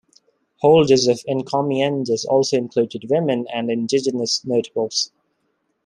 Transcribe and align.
Holders 0.61 1.05
of 1.05 1.19
"encomiendas" 1.29 2.25
also 2.25 2.57
included 2.57 3.05
women 3.07 3.45
and 3.53 3.69
indigenous 3.69 4.43
notables. 4.43 5.11